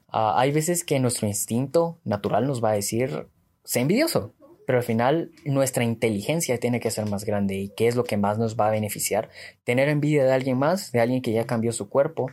ah, 0.08 0.34
hay 0.38 0.52
veces 0.52 0.84
que 0.84 1.00
nuestro 1.00 1.26
instinto 1.26 1.98
natural 2.04 2.46
nos 2.46 2.62
va 2.62 2.70
a 2.70 2.74
decir, 2.74 3.28
sé 3.64 3.80
envidioso. 3.80 4.32
Pero 4.66 4.78
al 4.78 4.84
final 4.84 5.30
nuestra 5.44 5.84
inteligencia 5.84 6.58
tiene 6.58 6.80
que 6.80 6.90
ser 6.90 7.08
más 7.08 7.24
grande 7.24 7.54
y 7.54 7.68
qué 7.68 7.86
es 7.86 7.94
lo 7.94 8.02
que 8.02 8.16
más 8.16 8.36
nos 8.36 8.56
va 8.56 8.66
a 8.66 8.72
beneficiar. 8.72 9.30
Tener 9.62 9.88
envidia 9.88 10.24
de 10.24 10.32
alguien 10.32 10.58
más, 10.58 10.90
de 10.90 11.00
alguien 11.00 11.22
que 11.22 11.32
ya 11.32 11.46
cambió 11.46 11.70
su 11.72 11.88
cuerpo 11.88 12.30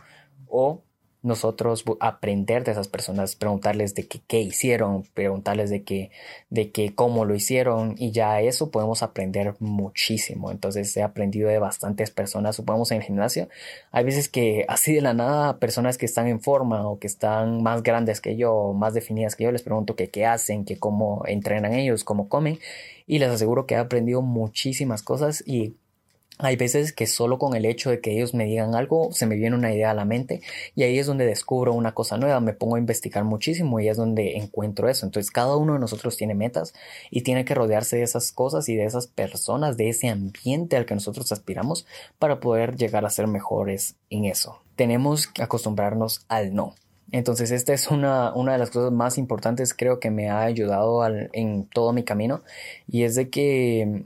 o 0.48 0.82
nosotros 1.24 1.84
aprender 2.00 2.64
de 2.64 2.72
esas 2.72 2.86
personas, 2.86 3.34
preguntarles 3.34 3.94
de 3.94 4.06
qué, 4.06 4.40
hicieron, 4.40 5.04
preguntarles 5.14 5.70
de 5.70 5.82
qué, 5.82 6.10
de 6.50 6.70
qué, 6.70 6.94
cómo 6.94 7.24
lo 7.24 7.34
hicieron 7.34 7.94
y 7.98 8.12
ya 8.12 8.42
eso 8.42 8.70
podemos 8.70 9.02
aprender 9.02 9.54
muchísimo. 9.58 10.50
Entonces 10.50 10.94
he 10.96 11.02
aprendido 11.02 11.48
de 11.48 11.58
bastantes 11.58 12.10
personas, 12.10 12.56
supongamos 12.56 12.90
en 12.92 12.98
el 12.98 13.04
gimnasio, 13.04 13.48
hay 13.90 14.04
veces 14.04 14.28
que 14.28 14.66
así 14.68 14.92
de 14.92 15.00
la 15.00 15.14
nada 15.14 15.58
personas 15.58 15.96
que 15.96 16.04
están 16.04 16.28
en 16.28 16.40
forma 16.40 16.86
o 16.86 16.98
que 16.98 17.06
están 17.06 17.62
más 17.62 17.82
grandes 17.82 18.20
que 18.20 18.36
yo, 18.36 18.74
más 18.74 18.92
definidas 18.92 19.34
que 19.34 19.44
yo, 19.44 19.52
les 19.52 19.62
pregunto 19.62 19.96
que 19.96 20.10
qué 20.10 20.26
hacen, 20.26 20.66
que 20.66 20.78
cómo 20.78 21.24
entrenan 21.26 21.72
ellos, 21.72 22.04
cómo 22.04 22.28
comen 22.28 22.58
y 23.06 23.18
les 23.18 23.30
aseguro 23.30 23.66
que 23.66 23.74
he 23.74 23.78
aprendido 23.78 24.20
muchísimas 24.20 25.02
cosas 25.02 25.42
y 25.46 25.74
hay 26.38 26.56
veces 26.56 26.92
que 26.92 27.06
solo 27.06 27.38
con 27.38 27.54
el 27.54 27.64
hecho 27.64 27.90
de 27.90 28.00
que 28.00 28.12
ellos 28.12 28.34
me 28.34 28.44
digan 28.44 28.74
algo 28.74 29.12
se 29.12 29.26
me 29.26 29.36
viene 29.36 29.54
una 29.54 29.72
idea 29.72 29.92
a 29.92 29.94
la 29.94 30.04
mente 30.04 30.40
y 30.74 30.82
ahí 30.82 30.98
es 30.98 31.06
donde 31.06 31.26
descubro 31.26 31.72
una 31.72 31.92
cosa 31.92 32.16
nueva, 32.16 32.40
me 32.40 32.54
pongo 32.54 32.76
a 32.76 32.80
investigar 32.80 33.24
muchísimo 33.24 33.78
y 33.78 33.88
es 33.88 33.96
donde 33.96 34.36
encuentro 34.36 34.88
eso. 34.88 35.06
Entonces 35.06 35.30
cada 35.30 35.56
uno 35.56 35.74
de 35.74 35.78
nosotros 35.78 36.16
tiene 36.16 36.34
metas 36.34 36.74
y 37.10 37.22
tiene 37.22 37.44
que 37.44 37.54
rodearse 37.54 37.96
de 37.96 38.02
esas 38.02 38.32
cosas 38.32 38.68
y 38.68 38.74
de 38.74 38.84
esas 38.84 39.06
personas, 39.06 39.76
de 39.76 39.90
ese 39.90 40.08
ambiente 40.08 40.76
al 40.76 40.86
que 40.86 40.94
nosotros 40.94 41.30
aspiramos 41.30 41.86
para 42.18 42.40
poder 42.40 42.76
llegar 42.76 43.04
a 43.04 43.10
ser 43.10 43.28
mejores 43.28 43.96
en 44.10 44.24
eso. 44.24 44.60
Tenemos 44.76 45.28
que 45.28 45.42
acostumbrarnos 45.42 46.24
al 46.28 46.54
no. 46.54 46.74
Entonces 47.12 47.52
esta 47.52 47.72
es 47.72 47.88
una, 47.88 48.34
una 48.34 48.54
de 48.54 48.58
las 48.58 48.70
cosas 48.70 48.90
más 48.90 49.18
importantes 49.18 49.72
creo 49.72 50.00
que 50.00 50.10
me 50.10 50.30
ha 50.30 50.42
ayudado 50.42 51.06
en 51.32 51.66
todo 51.66 51.92
mi 51.92 52.02
camino 52.02 52.42
y 52.88 53.04
es 53.04 53.14
de 53.14 53.30
que 53.30 54.04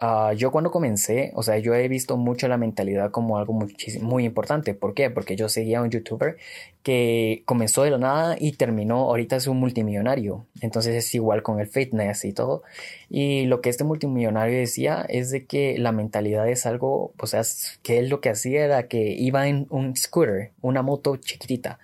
Ah, 0.00 0.32
yo 0.32 0.52
cuando 0.52 0.70
comencé, 0.70 1.32
o 1.34 1.42
sea, 1.42 1.58
yo 1.58 1.74
he 1.74 1.88
visto 1.88 2.16
mucho 2.16 2.46
la 2.46 2.56
mentalidad 2.56 3.10
como 3.10 3.36
algo 3.36 3.52
muy, 4.00 4.24
importante. 4.24 4.72
¿Por 4.74 4.94
qué? 4.94 5.10
Porque 5.10 5.34
yo 5.34 5.48
seguía 5.48 5.80
a 5.80 5.82
un 5.82 5.90
youtuber 5.90 6.36
que 6.84 7.42
comenzó 7.46 7.82
de 7.82 7.90
la 7.90 7.98
nada 7.98 8.36
y 8.38 8.52
terminó, 8.52 8.98
ahorita 9.06 9.34
es 9.34 9.48
un 9.48 9.58
multimillonario. 9.58 10.46
Entonces 10.60 10.94
es 10.94 11.12
igual 11.16 11.42
con 11.42 11.58
el 11.58 11.66
fitness 11.66 12.24
y 12.24 12.32
todo. 12.32 12.62
Y 13.10 13.46
lo 13.46 13.60
que 13.60 13.70
este 13.70 13.82
multimillonario 13.82 14.56
decía 14.58 15.04
es 15.08 15.30
de 15.32 15.46
que 15.46 15.76
la 15.78 15.90
mentalidad 15.90 16.48
es 16.48 16.64
algo, 16.66 17.12
o 17.18 17.26
sea, 17.26 17.42
que 17.82 17.98
él 17.98 18.08
lo 18.08 18.20
que 18.20 18.30
hacía 18.30 18.64
era 18.64 18.86
que 18.86 19.14
iba 19.14 19.48
en 19.48 19.66
un 19.70 19.96
scooter, 19.96 20.52
una 20.62 20.82
moto 20.82 21.16
chiquitita. 21.16 21.80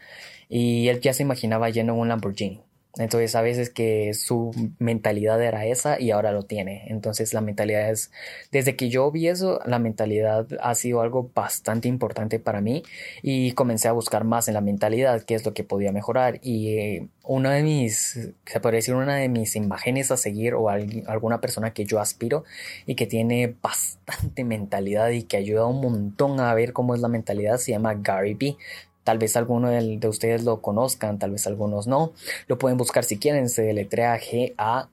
Y 0.49 0.89
él 0.89 1.01
ya 1.01 1.13
se 1.15 1.23
imaginaba 1.25 1.69
yendo 1.71 1.95
en 1.95 2.01
un 2.01 2.09
Lamborghini. 2.09 2.64
Entonces 2.97 3.35
a 3.35 3.43
veces 3.43 3.71
que 3.71 4.15
su 4.15 4.53
mentalidad 4.79 5.43
era 5.43 5.67
esa 5.67 6.01
y 6.01 6.13
ahora 6.13 6.31
lo 6.33 6.45
tiene. 6.45 6.85
Entonces 6.87 7.35
la 7.35 7.41
mentalidad 7.41 7.91
es, 7.91 8.13
desde 8.53 8.77
que 8.77 8.89
yo 8.89 9.11
vi 9.11 9.29
eso, 9.29 9.61
la 9.67 9.79
mentalidad 9.79 10.47
ha 10.61 10.75
sido 10.75 11.01
algo 11.01 11.31
bastante 11.35 11.89
importante 11.89 12.39
para 12.39 12.61
mí 12.61 12.83
y 13.23 13.53
comencé 13.53 13.89
a 13.89 13.93
buscar 13.93 14.25
más 14.25 14.47
en 14.49 14.55
la 14.55 14.61
mentalidad, 14.61 15.23
qué 15.23 15.35
es 15.35 15.45
lo 15.45 15.55
que 15.55 15.65
podía 15.65 15.91
mejorar. 15.91 16.39
Y 16.43 16.79
eh, 16.79 17.09
una 17.25 17.53
de 17.53 17.63
mis, 17.63 18.31
se 18.45 18.61
podría 18.61 18.79
decir, 18.79 18.95
una 18.95 19.17
de 19.17 19.29
mis 19.29 19.57
imágenes 19.57 20.11
a 20.11 20.17
seguir 20.17 20.55
o 20.55 20.69
alguna 20.69 21.41
persona 21.41 21.73
que 21.73 21.85
yo 21.85 21.99
aspiro 22.01 22.45
y 22.87 22.95
que 22.95 23.07
tiene 23.07 23.57
bastante 23.61 24.45
mentalidad 24.45 25.11
y 25.11 25.25
que 25.25 25.37
ayuda 25.37 25.67
un 25.67 25.81
montón 25.81 26.39
a 26.39 26.55
ver 26.55 26.73
cómo 26.73 26.95
es 26.95 27.01
la 27.01 27.09
mentalidad 27.09 27.59
se 27.59 27.73
llama 27.73 27.95
Gary 27.95 28.35
B. 28.35 28.57
Tal 29.05 29.19
vez 29.19 29.37
alguno 29.37 29.69
de, 29.69 30.01
ustedes 30.09 30.45
lo 30.45 30.61
conozcan, 30.63 31.19
tal 31.19 31.31
vez 31.31 31.47
algunos 31.47 31.87
no. 31.87 32.13
Lo 32.49 32.59
pueden 32.59 32.79
buscar 32.79 33.05
si 33.05 33.19
quieren, 33.19 33.49
se 33.49 33.63
deletrea 33.63 34.19
G-A-R-Y-V-E-E. 34.19 34.89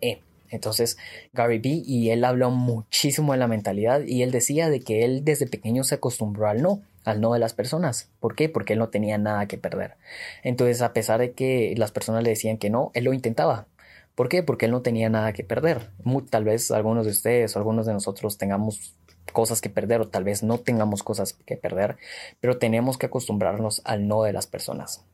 E. 0.00 0.20
Entonces, 0.50 0.98
Gary 1.32 1.58
B. 1.58 1.82
y 1.84 2.10
él 2.10 2.24
habló 2.24 2.50
muchísimo 2.50 3.32
de 3.32 3.38
la 3.38 3.46
mentalidad 3.46 4.02
y 4.04 4.22
él 4.24 4.32
decía 4.32 4.68
de 4.68 4.80
que 4.80 5.04
él 5.04 5.24
desde 5.24 5.46
pequeño 5.46 5.84
se 5.84 5.94
acostumbró 5.94 6.48
al 6.48 6.60
no, 6.60 6.82
al 7.04 7.20
no 7.20 7.32
de 7.32 7.38
las 7.38 7.54
personas. 7.54 8.10
¿Por 8.18 8.34
qué? 8.34 8.48
Porque 8.48 8.72
él 8.72 8.80
no 8.80 8.88
tenía 8.88 9.16
nada 9.16 9.46
que 9.46 9.58
perder. 9.58 9.96
Entonces, 10.42 10.82
a 10.82 10.92
pesar 10.92 11.20
de 11.20 11.32
que 11.32 11.74
las 11.76 11.92
personas 11.92 12.24
le 12.24 12.30
decían 12.30 12.58
que 12.58 12.70
no, 12.70 12.90
él 12.94 13.04
lo 13.04 13.12
intentaba. 13.12 13.68
¿Por 14.14 14.28
qué? 14.28 14.42
Porque 14.42 14.66
él 14.66 14.72
no 14.72 14.82
tenía 14.82 15.08
nada 15.08 15.32
que 15.32 15.44
perder. 15.44 15.90
tal 16.28 16.44
vez 16.44 16.70
algunos 16.70 17.06
de 17.06 17.12
ustedes 17.12 17.54
o 17.54 17.58
algunos 17.58 17.86
de 17.86 17.92
nosotros 17.92 18.36
tengamos 18.36 18.94
cosas 19.30 19.60
que 19.60 19.70
perder 19.70 20.00
o 20.00 20.08
tal 20.08 20.24
vez 20.24 20.42
no 20.42 20.58
tengamos 20.58 21.02
cosas 21.02 21.32
que 21.32 21.56
perder, 21.56 21.96
pero 22.40 22.58
tenemos 22.58 22.98
que 22.98 23.06
acostumbrarnos 23.06 23.82
al 23.84 24.06
no 24.08 24.22
de 24.22 24.32
las 24.32 24.46
personas. 24.46 25.04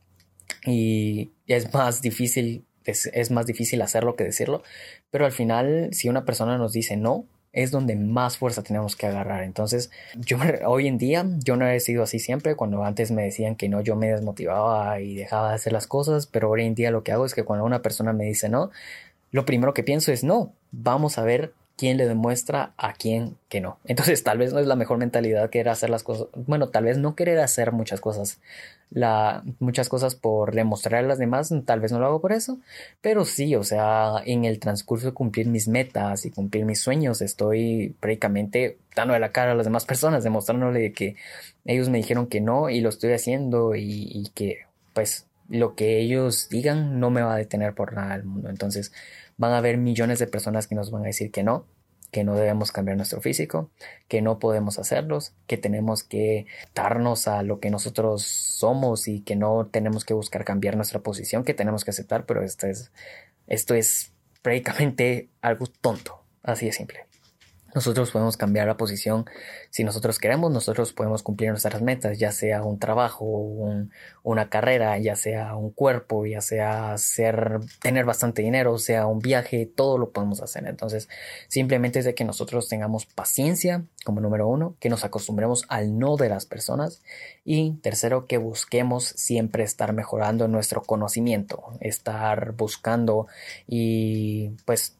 Y 0.65 1.31
es 1.47 1.73
más 1.73 2.01
difícil, 2.01 2.65
es, 2.85 3.31
más 3.31 3.45
difícil 3.45 3.81
hacerlo 3.81 4.15
que 4.15 4.23
decirlo, 4.23 4.63
pero 5.11 5.25
al 5.25 5.31
final 5.31 5.89
si 5.91 6.09
una 6.09 6.25
persona 6.25 6.57
nos 6.57 6.73
dice 6.73 6.97
no, 6.97 7.25
es 7.53 7.71
donde 7.71 7.95
más 7.95 8.37
fuerza 8.37 8.61
tenemos 8.61 8.95
que 8.95 9.07
agarrar. 9.07 9.43
Entonces, 9.43 9.89
yo 10.15 10.37
hoy 10.67 10.87
en 10.87 10.99
día, 10.99 11.25
yo 11.43 11.55
no 11.55 11.67
he 11.67 11.79
sido 11.79 12.03
así 12.03 12.19
siempre. 12.19 12.55
Cuando 12.55 12.83
antes 12.83 13.09
me 13.09 13.23
decían 13.23 13.55
que 13.55 13.67
no, 13.67 13.81
yo 13.81 13.95
me 13.95 14.11
desmotivaba 14.11 14.99
y 14.99 15.15
dejaba 15.15 15.49
de 15.49 15.55
hacer 15.55 15.73
las 15.73 15.87
cosas. 15.87 16.27
Pero 16.27 16.51
hoy 16.51 16.65
en 16.65 16.75
día 16.75 16.91
lo 16.91 17.03
que 17.03 17.13
hago 17.13 17.25
es 17.25 17.33
que 17.33 17.43
cuando 17.43 17.65
una 17.65 17.81
persona 17.81 18.13
me 18.13 18.25
dice 18.25 18.47
no, 18.47 18.69
lo 19.31 19.45
primero 19.45 19.73
que 19.73 19.83
pienso 19.83 20.11
es 20.11 20.23
no, 20.23 20.53
vamos 20.71 21.17
a 21.17 21.23
ver 21.23 21.53
quién 21.77 21.97
le 21.97 22.07
demuestra 22.07 22.73
a 22.75 22.93
quién 22.93 23.37
que 23.49 23.61
no. 23.61 23.79
Entonces, 23.85 24.23
tal 24.23 24.39
vez 24.39 24.51
no 24.51 24.59
es 24.59 24.67
la 24.67 24.75
mejor 24.75 24.97
mentalidad 24.97 25.49
querer 25.49 25.69
hacer 25.69 25.89
las 25.89 26.03
cosas. 26.03 26.27
Bueno, 26.35 26.69
tal 26.69 26.85
vez 26.85 26.97
no 26.97 27.15
querer 27.15 27.39
hacer 27.39 27.71
muchas 27.71 28.01
cosas. 28.01 28.41
La, 28.89 29.43
muchas 29.59 29.89
cosas 29.89 30.15
por 30.15 30.55
demostrar 30.55 31.03
a 31.03 31.07
las 31.07 31.19
demás, 31.19 31.53
tal 31.65 31.81
vez 31.81 31.91
no 31.91 31.99
lo 31.99 32.05
hago 32.05 32.21
por 32.21 32.31
eso, 32.31 32.57
pero 33.01 33.25
sí, 33.25 33.53
o 33.53 33.63
sea, 33.63 34.23
en 34.25 34.45
el 34.45 34.59
transcurso 34.59 35.07
de 35.07 35.13
cumplir 35.13 35.47
mis 35.47 35.67
metas 35.67 36.25
y 36.25 36.31
cumplir 36.31 36.63
mis 36.63 36.79
sueños, 36.79 37.21
estoy 37.21 37.95
prácticamente 37.99 38.77
dando 38.95 39.19
la 39.19 39.33
cara 39.33 39.51
a 39.51 39.55
las 39.55 39.65
demás 39.65 39.85
personas, 39.85 40.23
demostrándole 40.23 40.93
que 40.93 41.17
ellos 41.65 41.89
me 41.89 41.97
dijeron 41.97 42.27
que 42.27 42.39
no 42.39 42.69
y 42.69 42.79
lo 42.79 42.87
estoy 42.87 43.11
haciendo 43.11 43.75
y, 43.75 44.09
y 44.09 44.29
que, 44.33 44.59
pues, 44.93 45.27
lo 45.49 45.75
que 45.75 45.99
ellos 45.99 46.49
digan 46.49 46.99
no 46.99 47.09
me 47.09 47.21
va 47.21 47.33
a 47.33 47.37
detener 47.37 47.73
por 47.73 47.93
nada 47.93 48.13
del 48.17 48.25
mundo. 48.25 48.49
Entonces, 48.49 48.91
van 49.37 49.53
a 49.53 49.57
haber 49.57 49.77
millones 49.77 50.19
de 50.19 50.27
personas 50.27 50.67
que 50.67 50.75
nos 50.75 50.91
van 50.91 51.03
a 51.03 51.07
decir 51.07 51.31
que 51.31 51.43
no, 51.43 51.65
que 52.11 52.23
no 52.23 52.35
debemos 52.35 52.71
cambiar 52.71 52.97
nuestro 52.97 53.21
físico, 53.21 53.69
que 54.07 54.21
no 54.21 54.39
podemos 54.39 54.79
hacerlos, 54.79 55.33
que 55.45 55.57
tenemos 55.57 56.03
que 56.03 56.45
darnos 56.73 57.27
a 57.27 57.43
lo 57.43 57.59
que 57.59 57.69
nosotros 57.69 58.23
somos 58.23 59.07
y 59.07 59.21
que 59.21 59.35
no 59.35 59.67
tenemos 59.67 60.05
que 60.05 60.13
buscar 60.13 60.45
cambiar 60.45 60.75
nuestra 60.75 60.99
posición, 61.01 61.43
que 61.43 61.53
tenemos 61.53 61.83
que 61.83 61.91
aceptar, 61.91 62.25
pero 62.25 62.43
esto 62.43 62.67
es, 62.67 62.91
esto 63.47 63.73
es 63.75 64.13
prácticamente 64.41 65.29
algo 65.41 65.67
tonto, 65.81 66.23
así 66.43 66.67
de 66.67 66.71
simple. 66.71 66.99
Nosotros 67.77 68.09
podemos 68.09 68.37
cambiar 68.37 68.65
la 68.65 68.75
posición 68.75 69.25
si 69.69 69.83
nosotros 69.83 70.17
queremos, 70.17 70.51
nosotros 70.51 70.93
podemos 70.93 71.21
cumplir 71.21 71.51
nuestras 71.51 71.79
metas, 71.83 72.17
ya 72.17 72.31
sea 72.31 72.63
un 72.63 72.79
trabajo, 72.79 73.23
una 74.23 74.49
carrera, 74.49 74.97
ya 74.97 75.15
sea 75.15 75.55
un 75.55 75.69
cuerpo, 75.69 76.25
ya 76.25 76.41
sea 76.41 76.97
ser, 76.97 77.59
tener 77.79 78.03
bastante 78.03 78.41
dinero, 78.41 78.79
sea 78.79 79.05
un 79.05 79.19
viaje, 79.19 79.67
todo 79.67 79.99
lo 79.99 80.09
podemos 80.09 80.41
hacer. 80.41 80.65
Entonces, 80.65 81.07
simplemente 81.49 81.99
es 81.99 82.05
de 82.05 82.15
que 82.15 82.25
nosotros 82.25 82.67
tengamos 82.67 83.05
paciencia 83.05 83.83
como 84.03 84.21
número 84.21 84.47
uno, 84.47 84.75
que 84.79 84.89
nos 84.89 85.03
acostumbremos 85.03 85.65
al 85.67 85.99
no 85.99 86.17
de 86.17 86.29
las 86.29 86.47
personas 86.47 87.03
y 87.45 87.73
tercero, 87.83 88.25
que 88.25 88.37
busquemos 88.37 89.03
siempre 89.03 89.63
estar 89.63 89.93
mejorando 89.93 90.47
nuestro 90.47 90.81
conocimiento, 90.81 91.73
estar 91.79 92.53
buscando 92.53 93.27
y 93.67 94.49
pues 94.65 94.96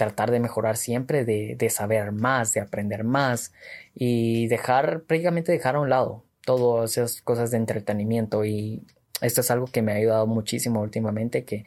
tratar 0.00 0.30
de 0.30 0.40
mejorar 0.40 0.78
siempre, 0.78 1.26
de, 1.26 1.56
de, 1.58 1.68
saber 1.68 2.10
más, 2.10 2.54
de 2.54 2.60
aprender 2.60 3.04
más 3.04 3.52
y 3.94 4.46
dejar, 4.46 5.02
prácticamente 5.02 5.52
dejar 5.52 5.76
a 5.76 5.80
un 5.80 5.90
lado 5.90 6.24
todas 6.46 6.92
esas 6.92 7.20
cosas 7.20 7.50
de 7.50 7.58
entretenimiento. 7.58 8.46
Y 8.46 8.82
esto 9.20 9.42
es 9.42 9.50
algo 9.50 9.66
que 9.66 9.82
me 9.82 9.92
ha 9.92 9.96
ayudado 9.96 10.26
muchísimo 10.26 10.80
últimamente, 10.80 11.44
que 11.44 11.66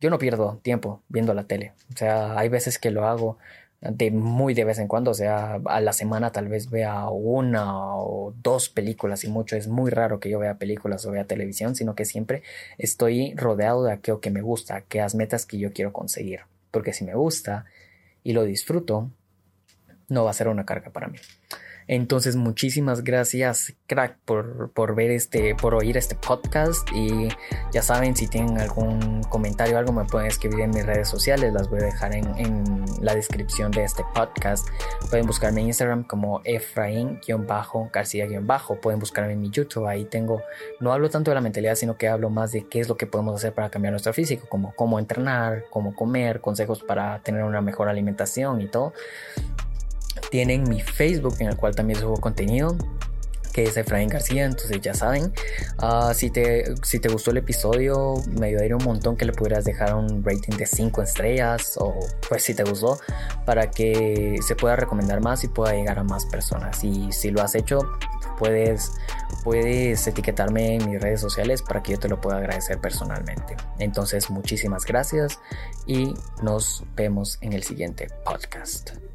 yo 0.00 0.08
no 0.08 0.18
pierdo 0.18 0.60
tiempo 0.62 1.02
viendo 1.08 1.34
la 1.34 1.48
tele, 1.48 1.72
o 1.92 1.96
sea, 1.96 2.38
hay 2.38 2.48
veces 2.48 2.78
que 2.78 2.92
lo 2.92 3.06
hago 3.06 3.38
de 3.80 4.10
muy 4.12 4.54
de 4.54 4.64
vez 4.64 4.78
en 4.78 4.86
cuando, 4.86 5.10
o 5.10 5.14
sea, 5.14 5.60
a 5.64 5.80
la 5.80 5.92
semana 5.92 6.30
tal 6.30 6.48
vez 6.48 6.70
vea 6.70 7.08
una 7.08 7.96
o 7.96 8.34
dos 8.40 8.68
películas 8.68 9.24
y 9.24 9.28
mucho, 9.28 9.56
es 9.56 9.66
muy 9.66 9.90
raro 9.90 10.20
que 10.20 10.30
yo 10.30 10.38
vea 10.38 10.58
películas 10.58 11.04
o 11.06 11.10
vea 11.10 11.24
televisión, 11.24 11.74
sino 11.74 11.94
que 11.96 12.04
siempre 12.04 12.42
estoy 12.78 13.34
rodeado 13.34 13.82
de 13.84 13.92
aquello 13.92 14.20
que 14.20 14.30
me 14.30 14.42
gusta, 14.42 14.76
aquellas 14.76 15.14
metas 15.14 15.44
que 15.44 15.58
yo 15.58 15.72
quiero 15.72 15.92
conseguir 15.92 16.42
porque 16.74 16.92
si 16.92 17.04
me 17.04 17.14
gusta 17.14 17.66
y 18.24 18.32
lo 18.32 18.42
disfruto, 18.42 19.12
no 20.14 20.24
va 20.24 20.30
a 20.30 20.34
ser 20.34 20.48
una 20.48 20.64
carga 20.64 20.90
para 20.90 21.08
mí. 21.08 21.18
Entonces, 21.86 22.34
muchísimas 22.34 23.04
gracias, 23.04 23.74
crack, 23.86 24.16
por, 24.24 24.70
por, 24.70 24.94
ver 24.94 25.10
este, 25.10 25.54
por 25.54 25.74
oír 25.74 25.98
este 25.98 26.14
podcast. 26.14 26.88
Y 26.94 27.28
ya 27.72 27.82
saben, 27.82 28.16
si 28.16 28.26
tienen 28.26 28.56
algún 28.58 29.22
comentario 29.24 29.76
o 29.76 29.78
algo, 29.78 29.92
me 29.92 30.06
pueden 30.06 30.28
escribir 30.28 30.60
en 30.60 30.70
mis 30.70 30.86
redes 30.86 31.08
sociales. 31.08 31.52
Las 31.52 31.68
voy 31.68 31.80
a 31.80 31.84
dejar 31.84 32.14
en, 32.14 32.24
en 32.38 32.86
la 33.02 33.14
descripción 33.14 33.70
de 33.70 33.84
este 33.84 34.02
podcast. 34.14 34.66
Pueden 35.10 35.26
buscarme 35.26 35.60
en 35.60 35.66
Instagram 35.68 36.04
como 36.04 36.40
Efraín-García-Bajo. 36.44 38.80
Pueden 38.80 38.98
buscarme 38.98 39.34
en 39.34 39.42
mi 39.42 39.50
YouTube. 39.50 39.86
Ahí 39.86 40.06
tengo, 40.06 40.40
no 40.80 40.90
hablo 40.90 41.10
tanto 41.10 41.30
de 41.30 41.34
la 41.34 41.42
mentalidad, 41.42 41.74
sino 41.74 41.98
que 41.98 42.08
hablo 42.08 42.30
más 42.30 42.52
de 42.52 42.66
qué 42.66 42.80
es 42.80 42.88
lo 42.88 42.96
que 42.96 43.06
podemos 43.06 43.34
hacer 43.34 43.52
para 43.52 43.68
cambiar 43.68 43.92
nuestro 43.92 44.14
físico, 44.14 44.46
como 44.48 44.74
cómo 44.74 44.98
entrenar, 44.98 45.66
cómo 45.68 45.94
comer, 45.94 46.40
consejos 46.40 46.82
para 46.82 47.22
tener 47.22 47.44
una 47.44 47.60
mejor 47.60 47.90
alimentación 47.90 48.62
y 48.62 48.68
todo 48.68 48.94
tienen 50.30 50.64
mi 50.64 50.80
Facebook 50.80 51.36
en 51.40 51.48
el 51.48 51.56
cual 51.56 51.74
también 51.74 51.98
subo 51.98 52.16
contenido 52.16 52.76
que 53.54 53.62
es 53.62 53.76
Efraín 53.76 54.08
García, 54.08 54.44
entonces 54.44 54.80
ya 54.80 54.94
saben. 54.94 55.32
Ah, 55.78 56.12
si, 56.12 56.28
te, 56.28 56.74
si 56.82 56.98
te 56.98 57.08
gustó 57.08 57.30
el 57.30 57.36
episodio, 57.36 58.16
me 58.36 58.48
ayudaría 58.48 58.76
un 58.76 58.82
montón 58.82 59.16
que 59.16 59.24
le 59.24 59.32
pudieras 59.32 59.64
dejar 59.64 59.94
un 59.94 60.24
rating 60.24 60.56
de 60.56 60.66
5 60.66 61.02
estrellas 61.02 61.76
o 61.78 61.94
pues 62.28 62.42
si 62.42 62.54
te 62.54 62.64
gustó, 62.64 62.98
para 63.46 63.70
que 63.70 64.38
se 64.44 64.56
pueda 64.56 64.74
recomendar 64.74 65.20
más 65.20 65.44
y 65.44 65.48
pueda 65.48 65.72
llegar 65.72 66.00
a 66.00 66.02
más 66.02 66.26
personas. 66.26 66.82
Y 66.82 67.12
si 67.12 67.30
lo 67.30 67.42
has 67.42 67.54
hecho, 67.54 67.78
puedes, 68.38 68.90
puedes 69.44 70.04
etiquetarme 70.04 70.74
en 70.74 70.90
mis 70.90 71.00
redes 71.00 71.20
sociales 71.20 71.62
para 71.62 71.80
que 71.80 71.92
yo 71.92 71.98
te 72.00 72.08
lo 72.08 72.20
pueda 72.20 72.38
agradecer 72.38 72.80
personalmente. 72.80 73.56
Entonces, 73.78 74.30
muchísimas 74.30 74.84
gracias 74.84 75.38
y 75.86 76.12
nos 76.42 76.82
vemos 76.96 77.38
en 77.40 77.52
el 77.52 77.62
siguiente 77.62 78.08
podcast. 78.24 79.13